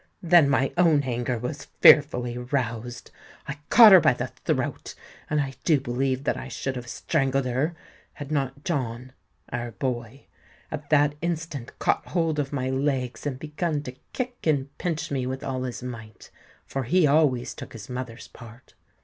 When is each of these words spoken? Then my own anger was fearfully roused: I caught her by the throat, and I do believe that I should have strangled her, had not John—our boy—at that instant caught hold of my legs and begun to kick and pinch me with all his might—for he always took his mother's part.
Then 0.23 0.49
my 0.49 0.73
own 0.77 1.03
anger 1.03 1.37
was 1.37 1.65
fearfully 1.79 2.35
roused: 2.35 3.11
I 3.47 3.59
caught 3.69 3.91
her 3.91 3.99
by 3.99 4.13
the 4.15 4.31
throat, 4.45 4.95
and 5.29 5.39
I 5.39 5.53
do 5.63 5.79
believe 5.79 6.23
that 6.23 6.35
I 6.35 6.47
should 6.47 6.75
have 6.75 6.87
strangled 6.87 7.45
her, 7.45 7.75
had 8.13 8.31
not 8.31 8.63
John—our 8.65 9.71
boy—at 9.73 10.89
that 10.89 11.13
instant 11.21 11.77
caught 11.77 12.07
hold 12.07 12.39
of 12.39 12.51
my 12.51 12.71
legs 12.71 13.27
and 13.27 13.37
begun 13.37 13.83
to 13.83 13.95
kick 14.11 14.47
and 14.47 14.75
pinch 14.79 15.11
me 15.11 15.27
with 15.27 15.43
all 15.43 15.61
his 15.65 15.83
might—for 15.83 16.81
he 16.85 17.05
always 17.05 17.53
took 17.53 17.73
his 17.73 17.87
mother's 17.87 18.27
part. 18.27 18.73